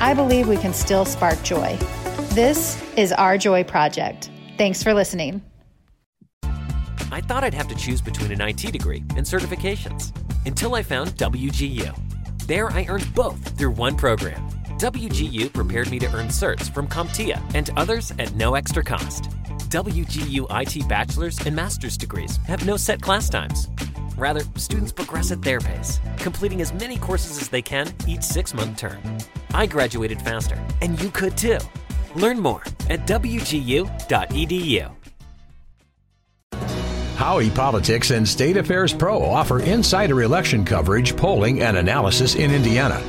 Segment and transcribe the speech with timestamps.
[0.00, 1.76] I believe we can still spark joy.
[2.30, 4.30] This is Our Joy Project.
[4.56, 5.42] Thanks for listening.
[7.10, 10.16] I thought I'd have to choose between an IT degree and certifications
[10.46, 11.92] until I found WGU.
[12.46, 14.48] There, I earned both through one program.
[14.78, 19.24] WGU prepared me to earn certs from CompTIA and others at no extra cost.
[19.70, 23.68] WGU IT bachelor's and master's degrees have no set class times.
[24.16, 28.54] Rather, students progress at their pace, completing as many courses as they can each six
[28.54, 29.00] month term.
[29.58, 31.58] I graduated faster, and you could too.
[32.14, 34.94] Learn more at wgu.edu.
[37.16, 43.02] Howey Politics and State Affairs Pro offer insider election coverage, polling, and analysis in Indiana.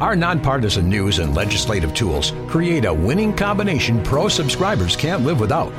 [0.00, 5.72] Our nonpartisan news and legislative tools create a winning combination pro subscribers can't live without.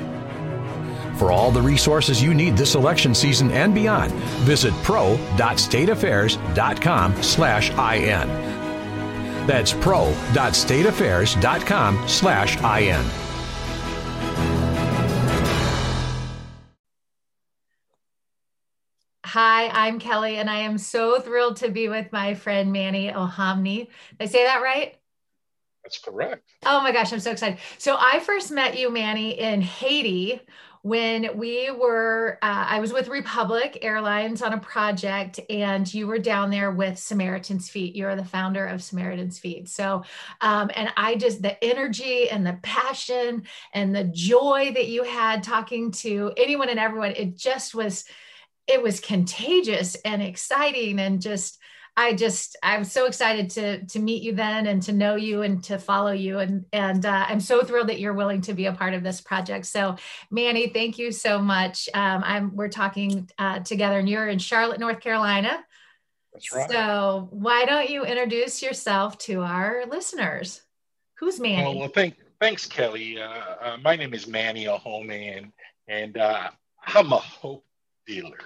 [1.17, 4.13] For all the resources you need this election season and beyond,
[4.45, 8.52] visit pro.stateaffairs.com slash IN.
[9.45, 13.05] That's pro.stateaffairs.com slash IN.
[19.25, 23.87] Hi, I'm Kelly, and I am so thrilled to be with my friend Manny Ohonme.
[23.87, 24.95] Did I say that right?
[25.83, 26.47] That's correct.
[26.65, 27.57] Oh my gosh, I'm so excited.
[27.79, 30.39] So I first met you, Manny, in Haiti
[30.83, 36.19] when we were, uh, I was with Republic Airlines on a project, and you were
[36.19, 37.95] down there with Samaritan's Feet.
[37.95, 39.69] You're the founder of Samaritan's Feet.
[39.69, 40.03] So,
[40.41, 45.41] um, and I just, the energy and the passion and the joy that you had
[45.41, 48.03] talking to anyone and everyone, it just was,
[48.67, 51.59] it was contagious and exciting and just,
[51.95, 55.63] I just I'm so excited to to meet you then and to know you and
[55.65, 58.73] to follow you and and uh, I'm so thrilled that you're willing to be a
[58.73, 59.67] part of this project.
[59.67, 59.95] So
[60.31, 61.87] Manny, thank you so much.
[61.93, 65.63] Um, I'm we're talking uh, together and you're in Charlotte, North Carolina.
[66.33, 66.69] That's right.
[66.69, 70.61] So why don't you introduce yourself to our listeners?
[71.19, 71.63] Who's Manny?
[71.63, 73.21] Well, well thank, thanks, Kelly.
[73.21, 73.29] Uh,
[73.61, 75.51] uh, my name is Manny Ohonme, and
[75.87, 76.49] and uh,
[76.87, 77.63] I'm a hope
[78.07, 78.39] dealer,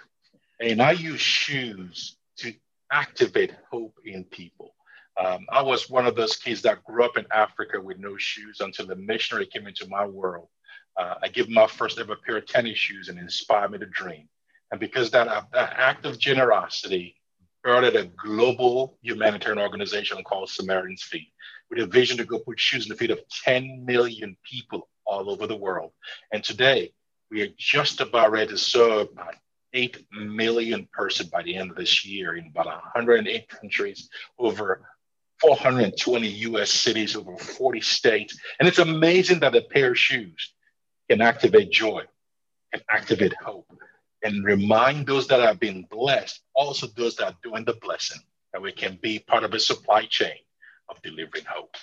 [0.60, 2.54] and I use shoes to
[2.92, 4.76] activate hope in people.
[5.20, 8.60] Um, I was one of those kids that grew up in Africa with no shoes
[8.60, 10.48] until the missionary came into my world.
[10.96, 14.30] Uh, I gave my first ever pair of tennis shoes and inspired me to dream.
[14.72, 17.16] And because that, uh, that act of generosity
[17.60, 21.28] started a global humanitarian organization called Samaritan's Feet
[21.70, 25.30] with a vision to go put shoes in the feet of 10 million people all
[25.30, 25.92] over the world.
[26.32, 26.94] And today,
[27.30, 29.08] we are just about ready to serve
[29.74, 34.88] 8 million person by the end of this year in about 108 countries, over
[35.42, 38.40] 420 US cities, over 40 states.
[38.60, 40.54] And it's amazing that a pair of shoes
[41.10, 42.04] can activate joy,
[42.74, 43.72] can activate hope,
[44.24, 48.62] and remind those that have been blessed, also those that are doing the blessing, that
[48.62, 50.38] we can be part of a supply chain
[50.90, 51.76] of delivering hope.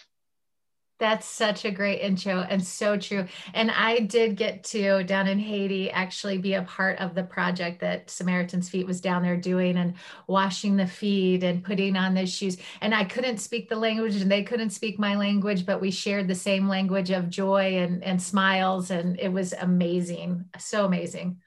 [1.00, 3.26] That's such a great intro and so true.
[3.52, 7.80] And I did get to down in Haiti actually be a part of the project
[7.80, 9.94] that Samaritan's Feet was down there doing and
[10.28, 12.58] washing the feet and putting on the shoes.
[12.80, 16.28] And I couldn't speak the language and they couldn't speak my language, but we shared
[16.28, 18.92] the same language of joy and, and smiles.
[18.92, 20.44] And it was amazing.
[20.58, 21.38] So amazing.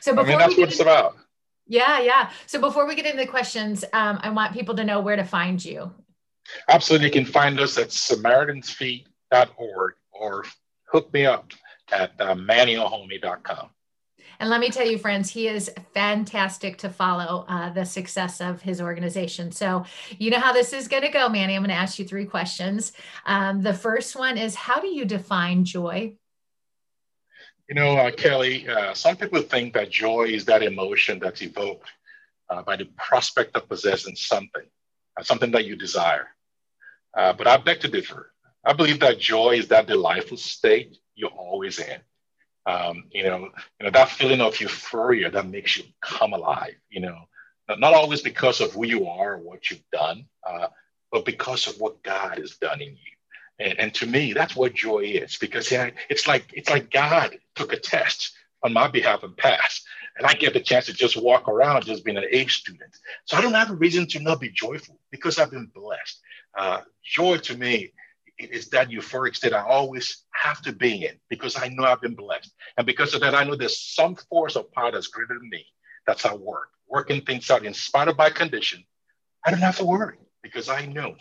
[0.00, 1.16] So before I mean, that's what it's about.
[1.66, 2.30] Yeah, yeah.
[2.46, 5.24] So before we get into the questions, um, I want people to know where to
[5.24, 5.92] find you
[6.68, 7.08] Absolutely.
[7.08, 10.44] You can find us at SamaritansFeet.org or
[10.86, 11.52] hook me up
[11.90, 12.34] at uh.
[14.40, 18.60] And let me tell you, friends, he is fantastic to follow uh, the success of
[18.60, 19.52] his organization.
[19.52, 19.84] So,
[20.18, 21.54] you know how this is going to go, Manny.
[21.54, 22.92] I'm going to ask you three questions.
[23.24, 26.16] Um, the first one is How do you define joy?
[27.68, 31.88] You know, uh, Kelly, uh, some people think that joy is that emotion that's evoked
[32.50, 34.64] uh, by the prospect of possessing something
[35.22, 36.28] something that you desire.
[37.16, 38.32] Uh, but I beg to differ.
[38.64, 42.00] I believe that joy is that delightful state you're always in.
[42.66, 43.48] Um, you know,
[43.80, 46.74] you know that feeling of euphoria that makes you come alive.
[46.90, 47.18] You know,
[47.68, 50.68] not always because of who you are or what you've done, uh,
[51.10, 53.12] but because of what God has done in you.
[53.58, 55.36] And, and to me, that's what joy is.
[55.38, 58.32] Because yeah, it's like it's like God took a test
[58.62, 59.86] on my behalf and passed
[60.16, 62.96] and I get the chance to just walk around just being an A student.
[63.24, 66.20] So I don't have a reason to not be joyful because I've been blessed.
[66.56, 67.92] Uh, joy to me
[68.38, 72.14] is that euphoric state I always have to be in because I know I've been
[72.14, 72.52] blessed.
[72.76, 75.64] And because of that, I know there's some force of power that's greater than me.
[76.06, 78.84] That's how work, working things out in spite of my condition.
[79.44, 81.14] I don't have to worry because I know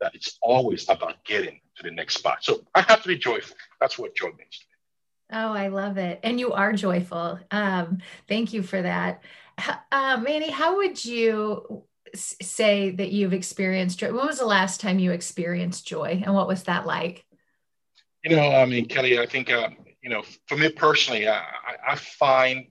[0.00, 2.38] that it's always about getting to the next spot.
[2.42, 3.56] So I have to be joyful.
[3.80, 4.64] That's what joy means
[5.30, 6.20] Oh, I love it.
[6.22, 7.38] And you are joyful.
[7.50, 7.98] Um,
[8.28, 9.22] thank you for that.
[9.92, 11.84] Uh, Manny, how would you
[12.14, 14.12] say that you've experienced joy?
[14.12, 17.26] When was the last time you experienced joy and what was that like?
[18.24, 19.70] You know, I mean, Kelly, I think, uh,
[20.02, 21.44] you know, for me personally, I,
[21.86, 22.66] I find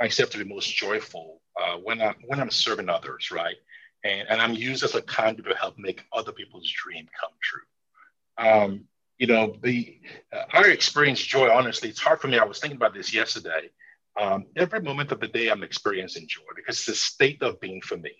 [0.00, 3.56] myself to be most joyful uh, when, I, when I'm serving others, right?
[4.02, 8.46] And, and I'm used as a conduit to help make other people's dream come true.
[8.46, 8.84] Um,
[9.20, 10.00] you know, the
[10.32, 11.50] uh, I experience joy.
[11.50, 12.38] Honestly, it's hard for me.
[12.38, 13.70] I was thinking about this yesterday.
[14.18, 17.82] Um, every moment of the day, I'm experiencing joy because it's a state of being
[17.82, 18.12] for me.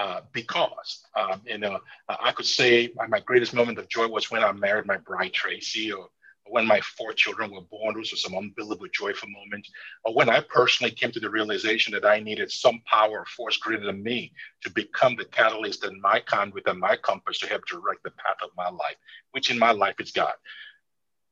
[0.00, 1.78] Uh, because um, you know,
[2.08, 5.92] I could say my greatest moment of joy was when I married my bride Tracy,
[5.92, 6.08] or
[6.50, 9.70] when my four children were born, those were some unbelievable joyful moments.
[10.04, 13.56] Or when I personally came to the realization that I needed some power or force
[13.56, 17.66] greater than me to become the catalyst and my conduit and my compass to help
[17.66, 18.96] direct the path of my life,
[19.32, 20.34] which in my life is God.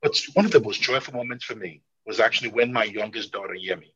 [0.01, 3.55] But one of the most joyful moments for me was actually when my youngest daughter,
[3.55, 3.91] Yemi,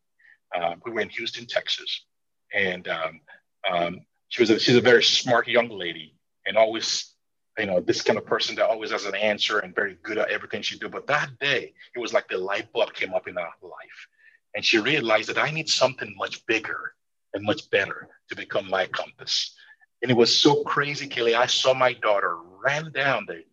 [0.56, 2.06] uh, we were in Houston, Texas,
[2.54, 3.22] and um,
[3.70, 6.16] um, she was a, she's a very smart young lady
[6.46, 7.14] and always
[7.58, 10.30] you know, this kind of person that always has an answer and very good at
[10.30, 10.90] everything she do.
[10.90, 14.08] But that day, it was like the light bulb came up in her life.
[14.56, 16.94] And she realized that I need something much bigger
[17.34, 19.56] and much better to become my compass.
[20.02, 21.36] And it was so crazy, Kelly.
[21.36, 23.44] I saw my daughter ran down the,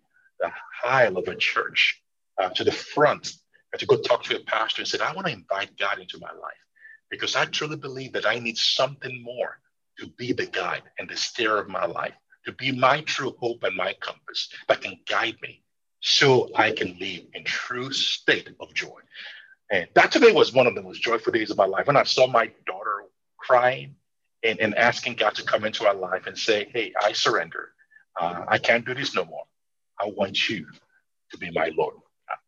[0.41, 0.51] the
[0.85, 2.03] aisle of a church
[2.41, 3.35] uh, to the front
[3.77, 6.31] to go talk to a pastor and said, I want to invite God into my
[6.31, 6.65] life
[7.11, 9.61] because I truly believe that I need something more
[9.99, 12.15] to be the guide and the steer of my life
[12.49, 15.63] to be my true hope and my compass that can guide me
[16.01, 19.01] so I can live in true state of joy.
[19.71, 21.87] And that today was one of the most joyful days of my life.
[21.87, 23.05] When I saw my daughter
[23.37, 23.95] crying
[24.43, 27.73] and, and asking God to come into our life and say, Hey, I surrender.
[28.19, 29.45] Uh, I can't do this no more.
[30.01, 30.67] I want you
[31.31, 31.97] to be my Lord.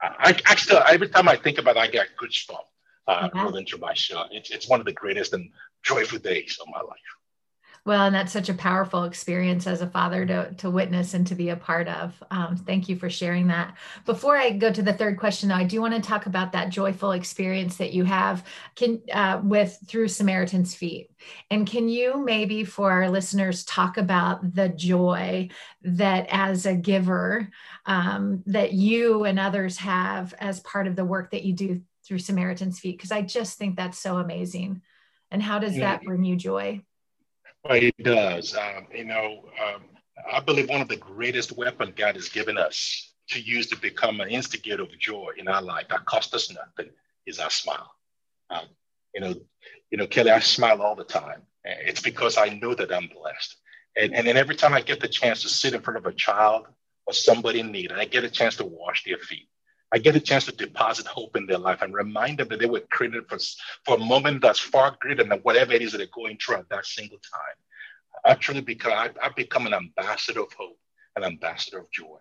[0.01, 2.57] I, I, I still, every time I think about it, I get goosebumps
[3.07, 3.39] uh, mm-hmm.
[3.39, 4.29] rolling through my shirt.
[4.31, 5.51] It's, it's one of the greatest and
[5.83, 6.99] joyful days of my life.
[7.87, 11.35] Well, and that's such a powerful experience as a father to, to witness and to
[11.35, 12.23] be a part of.
[12.31, 13.75] Um, thank you for sharing that.
[14.05, 16.69] Before I go to the third question, though, I do want to talk about that
[16.69, 18.45] joyful experience that you have
[18.77, 21.11] can, uh, with through Samaritan's Feet.
[21.51, 25.49] And can you maybe for our listeners talk about the joy
[25.83, 27.49] that as a giver
[27.87, 32.19] um, that you and others have as part of the work that you do through
[32.19, 32.99] Samaritan's Feet?
[32.99, 34.83] Because I just think that's so amazing.
[35.31, 36.83] And how does that bring you joy?
[37.65, 38.57] Well, it does.
[38.57, 39.83] Um, you know, um,
[40.33, 44.21] I believe one of the greatest weapons God has given us to use to become
[44.21, 46.93] an instigator of joy in our life that costs us nothing
[47.27, 47.93] is our smile.
[48.49, 48.65] Um,
[49.15, 49.35] you know,
[49.91, 51.43] you know, Kelly, I smile all the time.
[51.65, 53.57] It's because I know that I'm blessed.
[53.97, 56.13] And, and then every time I get the chance to sit in front of a
[56.13, 56.67] child
[57.07, 59.49] or somebody in need, and I get a chance to wash their feet,
[59.93, 62.67] I get a chance to deposit hope in their life and remind them that they
[62.67, 63.39] were created for,
[63.85, 66.69] for a moment that's far greater than whatever it is that they're going through at
[66.69, 67.57] that single time.
[68.25, 70.79] I truly become, I, I become an ambassador of hope,
[71.17, 72.19] an ambassador of joy.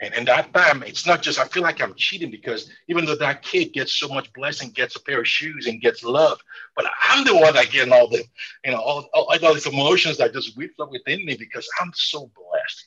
[0.00, 3.14] And, and that time, it's not just, I feel like I'm cheating because even though
[3.14, 6.40] that kid gets so much blessing, gets a pair of shoes and gets love,
[6.74, 8.24] but I'm the one that getting all the,
[8.64, 11.92] you know, all, all, all these emotions that just whip up within me because I'm
[11.94, 12.86] so blessed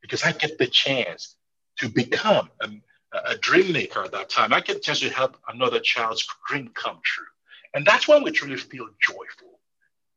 [0.00, 1.36] because I get the chance
[1.78, 2.70] to become a,
[3.12, 4.52] a dream maker at that time.
[4.52, 7.26] I a chance to help another child's dream come true.
[7.74, 9.60] And that's when we truly feel joyful.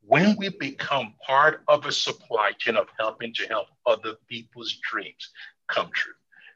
[0.01, 5.29] When we become part of a supply chain of helping to help other people's dreams
[5.67, 6.13] come true.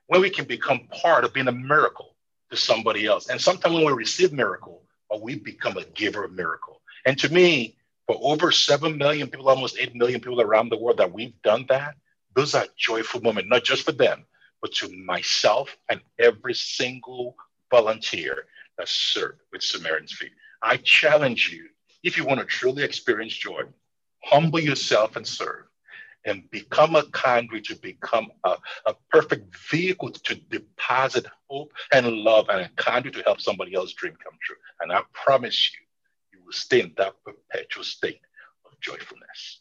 [0.07, 2.15] When we can become part of being a miracle
[2.49, 3.29] to somebody else.
[3.29, 6.81] And sometimes when we receive miracle, or we become a giver of miracle.
[7.05, 10.97] And to me, for over 7 million people, almost 8 million people around the world
[10.97, 11.95] that we've done that,
[12.35, 14.25] those are joyful moments, not just for them,
[14.63, 17.35] but to myself and every single
[17.69, 18.45] volunteer
[18.77, 20.31] that served with Samaritan's Feet.
[20.63, 21.67] I challenge you,
[22.01, 23.63] if you want to truly experience joy,
[24.23, 25.65] humble yourself and serve
[26.25, 28.55] and become a conduit to become a,
[28.85, 33.95] a perfect vehicle to deposit hope and love and a conduit to help somebody else's
[33.95, 34.55] dream come true.
[34.79, 35.79] And I promise you,
[36.39, 38.21] you will stay in that perpetual state
[38.65, 39.59] of joyfulness.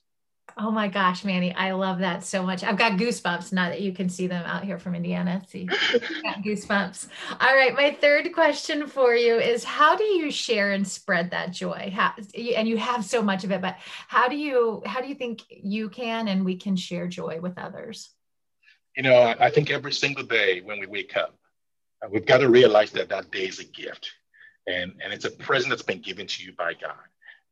[0.56, 2.62] Oh my gosh, Manny, I love that so much.
[2.62, 5.42] I've got goosebumps now that you can see them out here from Indiana.
[5.48, 5.64] See,
[6.22, 7.08] got goosebumps.
[7.40, 11.52] All right, my third question for you is how do you share and spread that
[11.52, 11.92] joy?
[11.94, 12.12] How,
[12.56, 13.76] and you have so much of it, but
[14.08, 17.58] how do you how do you think you can and we can share joy with
[17.58, 18.10] others?
[18.96, 21.34] you know, I, think every single day when we wake up,
[22.04, 24.10] uh, we've got to realize that that day is a gift
[24.66, 26.96] and, and it's a present that's been given to you by God.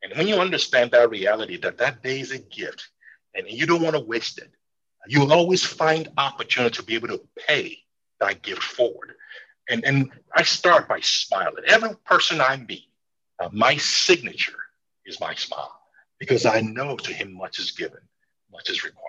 [0.02, 2.88] And when you understand that reality, that that day is a gift
[3.34, 4.50] and you don't want to waste it,
[5.06, 7.78] you'll always find opportunity to be able to pay
[8.20, 9.14] that gift forward.
[9.68, 11.64] And, and I start by smiling.
[11.66, 12.88] Every person I meet,
[13.38, 14.58] uh, my signature
[15.06, 15.80] is my smile
[16.18, 18.00] because I know to him much is given,
[18.52, 19.06] much is required.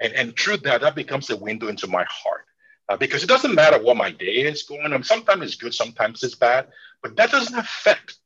[0.00, 2.44] And, and through that, that becomes a window into my heart.
[2.88, 5.02] Uh, because it doesn't matter what my day is going on.
[5.02, 6.68] Sometimes it's good, sometimes it's bad,
[7.02, 8.16] but that doesn't affect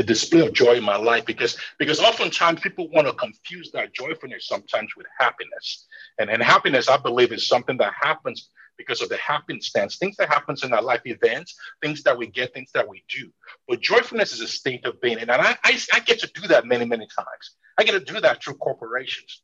[0.00, 3.92] the display of joy in my life because because oftentimes people want to confuse that
[3.92, 5.86] joyfulness sometimes with happiness.
[6.18, 9.98] And and happiness i believe is something that happens because of the happenstance.
[9.98, 13.30] Things that happens in our life events things that we get things that we do.
[13.68, 15.18] But joyfulness is a state of being.
[15.18, 17.44] And i i, I get to do that many many times.
[17.76, 19.42] I get to do that through corporations.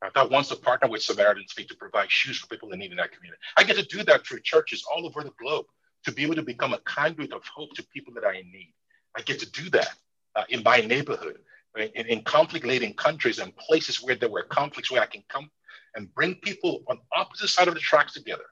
[0.00, 2.92] I thought once to partner with Samaritan's Feet to provide shoes for people in need
[2.92, 3.42] in that community.
[3.58, 5.66] I get to do that through churches all over the globe
[6.04, 8.72] to be able to become a conduit of hope to people that are in need.
[9.16, 9.90] I get to do that
[10.36, 11.38] uh, in my neighborhood,
[11.76, 11.90] right?
[11.94, 15.50] in, in conflict-laden countries and places where there were conflicts, where I can come
[15.94, 18.44] and bring people on opposite side of the tracks together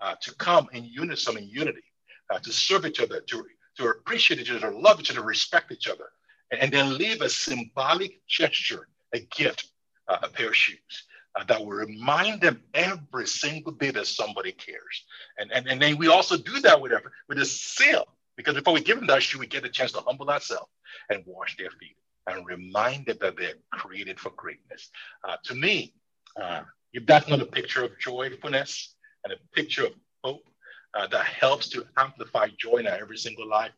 [0.00, 1.82] uh, to come in unison, in unity,
[2.30, 3.44] uh, to serve each other, to,
[3.76, 6.10] to appreciate each other, love each other, respect each other,
[6.50, 9.68] and, and then leave a symbolic gesture, a gift,
[10.08, 11.04] uh, a pair of shoes.
[11.34, 15.04] Uh, that will remind them every single day that somebody cares.
[15.38, 16.92] And, and, and then we also do that with,
[17.26, 18.04] with a seal
[18.36, 20.70] because before we give them that shoe, we get a chance to humble ourselves
[21.10, 21.96] and wash their feet
[22.26, 24.90] and remind them that they're created for greatness.
[25.28, 25.92] Uh, to me,
[26.40, 26.62] uh,
[26.92, 30.48] if that's not a picture of joyfulness and a picture of hope
[30.94, 33.72] uh, that helps to amplify joy in our every single life,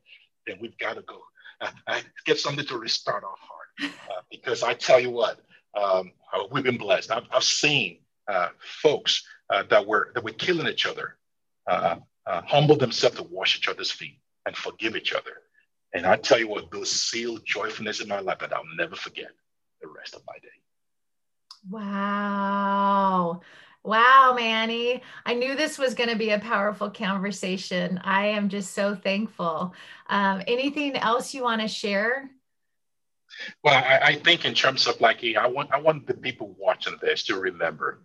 [0.47, 1.21] then we've got to go
[1.61, 3.93] uh, get something to restart our heart.
[4.11, 5.41] Uh, because I tell you what,
[5.77, 7.11] um, uh, we've been blessed.
[7.11, 7.99] I've, I've seen
[8.83, 11.17] folks that were that were killing each other
[12.27, 15.43] humble themselves to wash each other's feet and forgive each other.
[15.95, 19.31] And I tell you what, those sealed joyfulness in my life that I'll never forget
[19.81, 20.49] the rest of my day.
[21.71, 23.41] Wow.
[23.85, 25.03] Wow, Manny.
[25.25, 28.01] I knew this was going to be a powerful conversation.
[28.03, 29.75] I am just so thankful.
[30.09, 32.31] Um, anything else you want to share?
[33.63, 36.97] Well, I, I, think in terms of like, I want I want the people watching
[37.03, 38.05] this to remember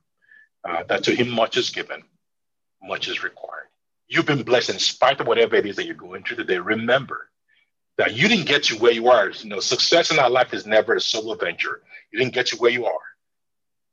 [0.68, 2.04] uh, that to him much is given,
[2.82, 3.68] much is required
[4.10, 6.58] you've been blessed in spite of whatever it is that you're going through today.
[6.58, 7.30] Remember
[7.98, 9.30] that you didn't get you where you are.
[9.30, 11.82] You know, success in our life is never a solo venture.
[12.12, 13.00] You didn't get you where you are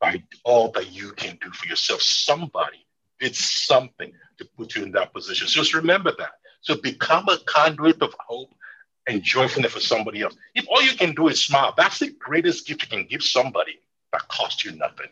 [0.01, 2.01] by all that you can do for yourself.
[2.01, 2.87] Somebody
[3.21, 5.49] did something to put you in that position.
[5.49, 6.33] So just remember that.
[6.61, 8.55] So become a conduit of hope
[9.07, 10.37] and joyfulness for somebody else.
[10.55, 13.81] If all you can do is smile, that's the greatest gift you can give somebody
[14.13, 15.09] that costs you nothing.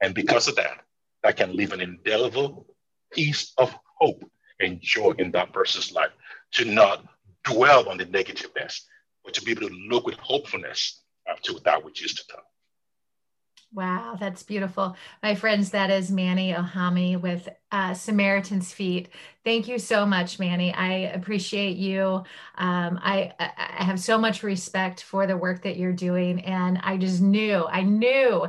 [0.00, 0.80] And because of that,
[1.22, 2.66] that can leave an indelible
[3.12, 4.24] piece of hope
[4.60, 6.12] and joy in that person's life,
[6.52, 7.04] to not
[7.44, 8.82] dwell on the negativeness,
[9.24, 11.02] but to be able to look with hopefulness
[11.42, 12.44] to that which is to come.
[13.74, 14.96] Wow, that's beautiful.
[15.22, 19.08] My friends, that is Manny Ohonme with uh, Samaritan's Feet.
[19.44, 20.72] Thank you so much, Manny.
[20.72, 22.22] I appreciate you.
[22.56, 26.40] Um, I, I have so much respect for the work that you're doing.
[26.44, 28.46] And I just knew, I knew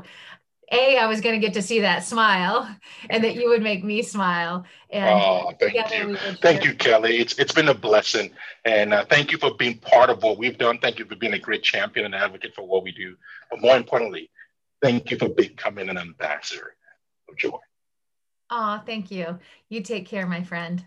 [0.71, 2.69] a, I was going to get to see that smile
[3.09, 4.65] and that you would make me smile.
[4.89, 6.17] And oh, thank you.
[6.41, 7.17] Thank you, Kelly.
[7.17, 8.31] It's, it's been a blessing.
[8.65, 10.79] And uh, thank you for being part of what we've done.
[10.79, 13.15] Thank you for being a great champion and advocate for what we do.
[13.49, 14.29] But more importantly,
[14.81, 16.75] thank you for becoming an ambassador
[17.29, 17.57] of joy.
[18.49, 19.39] Oh, thank you.
[19.69, 20.83] You take care, my friend.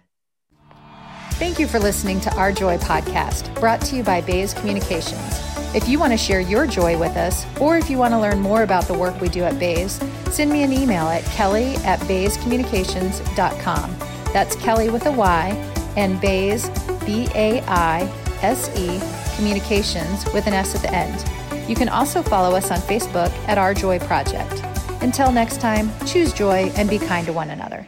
[1.32, 5.49] Thank you for listening to Our Joy podcast, brought to you by Baise Communications.
[5.72, 8.40] If you want to share your joy with us, or if you want to learn
[8.40, 10.00] more about the work we do at Baise,
[10.30, 13.96] send me an email at kelly at baisecommunications.com.
[14.32, 15.50] That's Kelly with a Y
[15.96, 16.68] and Baise,
[17.06, 18.00] B A I
[18.42, 19.00] S E,
[19.36, 21.24] communications with an S at the end.
[21.68, 24.64] You can also follow us on Facebook at Our Joy Project.
[25.02, 27.86] Until next time, choose joy and be kind to one another.